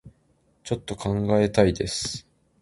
[0.63, 2.25] ちょっと考えたいです